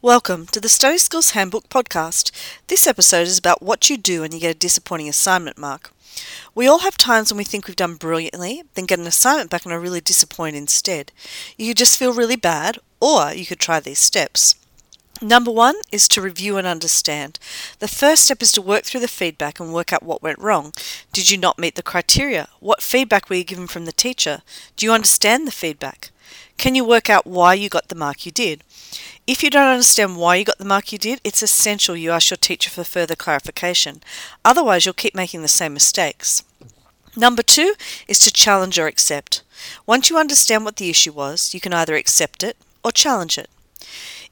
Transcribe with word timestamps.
Welcome 0.00 0.46
to 0.52 0.60
the 0.60 0.68
Study 0.68 0.96
Skills 0.96 1.30
Handbook 1.30 1.68
podcast. 1.68 2.30
This 2.68 2.86
episode 2.86 3.26
is 3.26 3.36
about 3.36 3.62
what 3.62 3.90
you 3.90 3.96
do 3.96 4.20
when 4.20 4.30
you 4.30 4.38
get 4.38 4.54
a 4.54 4.58
disappointing 4.58 5.08
assignment 5.08 5.58
mark. 5.58 5.90
We 6.54 6.68
all 6.68 6.78
have 6.80 6.96
times 6.96 7.32
when 7.32 7.38
we 7.38 7.42
think 7.42 7.66
we've 7.66 7.74
done 7.74 7.96
brilliantly, 7.96 8.62
then 8.74 8.84
get 8.84 9.00
an 9.00 9.08
assignment 9.08 9.50
back 9.50 9.64
and 9.64 9.74
are 9.74 9.80
really 9.80 10.00
disappointed 10.00 10.56
instead. 10.56 11.10
You 11.56 11.70
could 11.70 11.78
just 11.78 11.98
feel 11.98 12.12
really 12.12 12.36
bad, 12.36 12.78
or 13.00 13.32
you 13.32 13.44
could 13.44 13.58
try 13.58 13.80
these 13.80 13.98
steps. 13.98 14.54
Number 15.20 15.50
one 15.50 15.74
is 15.90 16.06
to 16.08 16.22
review 16.22 16.58
and 16.58 16.66
understand. 16.66 17.40
The 17.80 17.88
first 17.88 18.26
step 18.26 18.40
is 18.40 18.52
to 18.52 18.62
work 18.62 18.84
through 18.84 19.00
the 19.00 19.08
feedback 19.08 19.58
and 19.58 19.74
work 19.74 19.92
out 19.92 20.04
what 20.04 20.22
went 20.22 20.38
wrong. 20.38 20.72
Did 21.12 21.28
you 21.28 21.38
not 21.38 21.58
meet 21.58 21.74
the 21.74 21.82
criteria? 21.82 22.46
What 22.60 22.82
feedback 22.82 23.28
were 23.28 23.34
you 23.34 23.42
given 23.42 23.66
from 23.66 23.84
the 23.84 23.90
teacher? 23.90 24.42
Do 24.76 24.86
you 24.86 24.92
understand 24.92 25.44
the 25.44 25.50
feedback? 25.50 26.12
Can 26.58 26.74
you 26.74 26.84
work 26.84 27.08
out 27.08 27.26
why 27.26 27.54
you 27.54 27.68
got 27.68 27.88
the 27.88 27.94
mark 27.94 28.26
you 28.26 28.32
did? 28.32 28.62
If 29.28 29.42
you 29.44 29.48
don't 29.48 29.68
understand 29.68 30.16
why 30.16 30.36
you 30.36 30.44
got 30.44 30.58
the 30.58 30.64
mark 30.64 30.90
you 30.92 30.98
did, 30.98 31.20
it's 31.22 31.42
essential 31.42 31.96
you 31.96 32.10
ask 32.10 32.30
your 32.30 32.36
teacher 32.36 32.68
for 32.68 32.82
further 32.82 33.14
clarification. 33.14 34.02
Otherwise, 34.44 34.84
you'll 34.84 34.94
keep 34.94 35.14
making 35.14 35.42
the 35.42 35.48
same 35.48 35.72
mistakes. 35.72 36.42
Number 37.16 37.42
two 37.42 37.74
is 38.08 38.18
to 38.20 38.32
challenge 38.32 38.78
or 38.78 38.88
accept. 38.88 39.42
Once 39.86 40.10
you 40.10 40.18
understand 40.18 40.64
what 40.64 40.76
the 40.76 40.90
issue 40.90 41.12
was, 41.12 41.54
you 41.54 41.60
can 41.60 41.72
either 41.72 41.94
accept 41.94 42.42
it 42.42 42.56
or 42.84 42.90
challenge 42.90 43.38
it. 43.38 43.48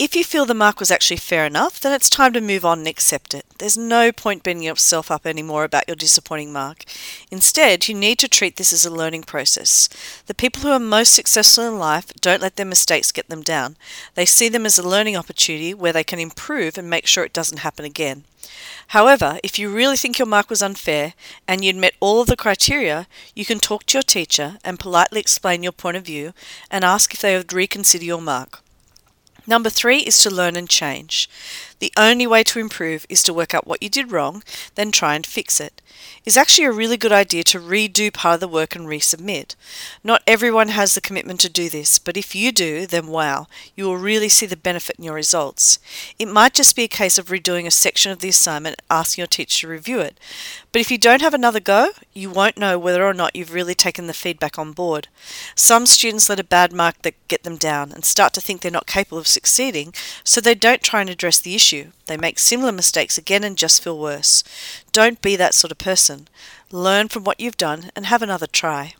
If 0.00 0.16
you 0.16 0.24
feel 0.24 0.46
the 0.46 0.54
mark 0.54 0.80
was 0.80 0.90
actually 0.90 1.18
fair 1.18 1.44
enough, 1.44 1.78
then 1.78 1.92
it's 1.92 2.08
time 2.08 2.32
to 2.32 2.40
move 2.40 2.64
on 2.64 2.78
and 2.78 2.88
accept 2.88 3.34
it. 3.34 3.44
There's 3.58 3.76
no 3.76 4.12
point 4.12 4.42
beating 4.42 4.62
yourself 4.62 5.10
up 5.10 5.26
anymore 5.26 5.62
about 5.62 5.86
your 5.86 5.94
disappointing 5.94 6.54
mark. 6.54 6.84
Instead, 7.30 7.86
you 7.86 7.94
need 7.94 8.18
to 8.20 8.26
treat 8.26 8.56
this 8.56 8.72
as 8.72 8.86
a 8.86 8.90
learning 8.90 9.24
process. 9.24 9.90
The 10.24 10.32
people 10.32 10.62
who 10.62 10.70
are 10.70 10.78
most 10.78 11.12
successful 11.12 11.68
in 11.68 11.78
life 11.78 12.14
don't 12.22 12.40
let 12.40 12.56
their 12.56 12.64
mistakes 12.64 13.12
get 13.12 13.28
them 13.28 13.42
down. 13.42 13.76
They 14.14 14.24
see 14.24 14.48
them 14.48 14.64
as 14.64 14.78
a 14.78 14.88
learning 14.88 15.18
opportunity 15.18 15.74
where 15.74 15.92
they 15.92 16.02
can 16.02 16.18
improve 16.18 16.78
and 16.78 16.88
make 16.88 17.06
sure 17.06 17.24
it 17.24 17.34
doesn't 17.34 17.58
happen 17.58 17.84
again. 17.84 18.24
However, 18.96 19.38
if 19.44 19.58
you 19.58 19.68
really 19.68 19.98
think 19.98 20.18
your 20.18 20.24
mark 20.24 20.48
was 20.48 20.62
unfair 20.62 21.12
and 21.46 21.62
you'd 21.62 21.76
met 21.76 21.92
all 22.00 22.22
of 22.22 22.26
the 22.26 22.36
criteria, 22.36 23.06
you 23.34 23.44
can 23.44 23.58
talk 23.58 23.84
to 23.84 23.98
your 23.98 24.02
teacher 24.02 24.56
and 24.64 24.80
politely 24.80 25.20
explain 25.20 25.62
your 25.62 25.72
point 25.72 25.98
of 25.98 26.06
view 26.06 26.32
and 26.70 26.86
ask 26.86 27.12
if 27.12 27.20
they 27.20 27.36
would 27.36 27.52
reconsider 27.52 28.06
your 28.06 28.22
mark. 28.22 28.62
Number 29.50 29.68
three 29.68 29.98
is 29.98 30.16
to 30.20 30.30
learn 30.30 30.54
and 30.54 30.68
change. 30.68 31.28
The 31.80 31.92
only 31.96 32.26
way 32.26 32.44
to 32.44 32.60
improve 32.60 33.06
is 33.08 33.22
to 33.24 33.34
work 33.34 33.54
out 33.54 33.66
what 33.66 33.82
you 33.82 33.88
did 33.88 34.12
wrong, 34.12 34.42
then 34.74 34.92
try 34.92 35.14
and 35.14 35.26
fix 35.26 35.60
it. 35.60 35.80
It's 36.24 36.36
actually 36.36 36.66
a 36.66 36.72
really 36.72 36.98
good 36.98 37.12
idea 37.12 37.42
to 37.44 37.58
redo 37.58 38.12
part 38.12 38.34
of 38.34 38.40
the 38.40 38.48
work 38.48 38.76
and 38.76 38.86
resubmit. 38.86 39.56
Not 40.04 40.22
everyone 40.26 40.68
has 40.68 40.94
the 40.94 41.00
commitment 41.00 41.40
to 41.40 41.48
do 41.48 41.70
this, 41.70 41.98
but 41.98 42.16
if 42.18 42.34
you 42.34 42.52
do, 42.52 42.86
then 42.86 43.06
wow, 43.06 43.46
you 43.74 43.84
will 43.84 43.96
really 43.96 44.28
see 44.28 44.44
the 44.44 44.56
benefit 44.56 44.96
in 44.98 45.04
your 45.04 45.14
results. 45.14 45.78
It 46.18 46.28
might 46.28 46.52
just 46.52 46.76
be 46.76 46.84
a 46.84 46.88
case 46.88 47.16
of 47.16 47.28
redoing 47.28 47.66
a 47.66 47.70
section 47.70 48.12
of 48.12 48.18
the 48.18 48.28
assignment 48.28 48.76
and 48.78 48.98
asking 48.98 49.22
your 49.22 49.26
teacher 49.26 49.66
to 49.66 49.72
review 49.72 50.00
it. 50.00 50.18
But 50.72 50.80
if 50.80 50.90
you 50.90 50.98
don't 50.98 51.22
have 51.22 51.34
another 51.34 51.60
go, 51.60 51.90
you 52.12 52.30
won't 52.30 52.58
know 52.58 52.78
whether 52.78 53.04
or 53.04 53.14
not 53.14 53.34
you've 53.34 53.54
really 53.54 53.74
taken 53.74 54.06
the 54.06 54.12
feedback 54.12 54.58
on 54.58 54.72
board. 54.72 55.08
Some 55.54 55.86
students 55.86 56.28
let 56.28 56.38
a 56.38 56.44
bad 56.44 56.72
mark 56.72 57.02
that 57.02 57.14
get 57.28 57.42
them 57.42 57.56
down 57.56 57.90
and 57.92 58.04
start 58.04 58.34
to 58.34 58.40
think 58.40 58.60
they're 58.60 58.70
not 58.70 58.86
capable 58.86 59.18
of 59.18 59.26
succeeding, 59.26 59.94
so 60.22 60.40
they 60.40 60.54
don't 60.54 60.82
try 60.82 61.00
and 61.00 61.08
address 61.10 61.40
the 61.40 61.54
issue 61.54 61.69
issue. 61.70 61.90
They 62.06 62.16
make 62.16 62.38
similar 62.38 62.72
mistakes 62.72 63.16
again 63.18 63.44
and 63.44 63.56
just 63.56 63.82
feel 63.82 63.98
worse. 63.98 64.42
Don't 64.92 65.22
be 65.22 65.36
that 65.36 65.54
sort 65.54 65.70
of 65.70 65.78
person. 65.78 66.28
Learn 66.72 67.08
from 67.08 67.24
what 67.24 67.40
you've 67.40 67.56
done 67.56 67.90
and 67.94 68.06
have 68.06 68.22
another 68.22 68.46
try. 68.46 68.94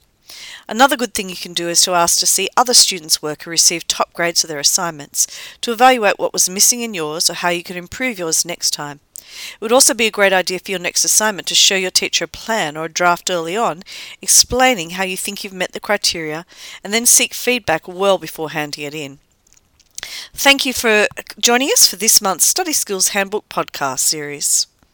Another 0.68 0.96
good 0.96 1.12
thing 1.12 1.28
you 1.28 1.36
can 1.36 1.54
do 1.54 1.68
is 1.68 1.82
to 1.82 1.92
ask 1.92 2.18
to 2.20 2.26
see 2.26 2.48
other 2.56 2.74
students' 2.74 3.20
work 3.20 3.42
who 3.42 3.50
received 3.50 3.88
top 3.88 4.12
grades 4.12 4.42
for 4.42 4.46
their 4.46 4.60
assignments, 4.60 5.26
to 5.60 5.72
evaluate 5.72 6.18
what 6.18 6.32
was 6.32 6.48
missing 6.48 6.82
in 6.82 6.94
yours 6.94 7.28
or 7.28 7.34
how 7.34 7.48
you 7.48 7.64
could 7.64 7.76
improve 7.76 8.18
yours 8.18 8.44
next 8.44 8.70
time. 8.70 9.00
It 9.18 9.60
would 9.60 9.72
also 9.72 9.94
be 9.94 10.06
a 10.06 10.12
great 10.12 10.32
idea 10.32 10.60
for 10.60 10.70
your 10.70 10.80
next 10.80 11.04
assignment 11.04 11.48
to 11.48 11.54
show 11.54 11.74
your 11.74 11.90
teacher 11.90 12.24
a 12.24 12.28
plan 12.28 12.76
or 12.76 12.84
a 12.84 12.88
draft 12.88 13.30
early 13.30 13.56
on, 13.56 13.82
explaining 14.22 14.90
how 14.90 15.04
you 15.04 15.16
think 15.16 15.42
you've 15.42 15.52
met 15.52 15.72
the 15.72 15.80
criteria, 15.80 16.46
and 16.84 16.92
then 16.92 17.06
seek 17.06 17.34
feedback 17.34 17.88
well 17.88 18.18
before 18.18 18.50
handing 18.50 18.84
it 18.84 18.94
in. 18.94 19.18
Thank 20.34 20.66
you 20.66 20.72
for 20.72 21.06
joining 21.38 21.68
us 21.68 21.86
for 21.88 21.96
this 21.96 22.20
month's 22.20 22.46
Study 22.46 22.72
Skills 22.72 23.08
Handbook 23.08 23.48
podcast 23.48 24.00
series. 24.00 24.66